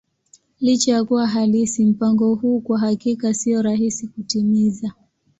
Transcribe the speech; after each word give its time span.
Licha 0.59 0.91
ya 0.91 1.03
kuwa 1.03 1.27
halisi, 1.27 1.85
mpango 1.85 2.35
huu 2.35 2.59
kwa 2.59 2.79
hakika 2.79 3.33
sio 3.33 3.61
rahisi 3.61 4.07
kutimiza. 4.07 4.93